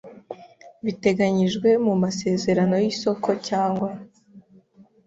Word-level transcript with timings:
biteganyijwe 0.85 1.69
mu 1.85 1.93
masezerano 2.03 2.75
y 2.83 2.85
isoko 2.93 3.29
cyangwa 3.47 3.89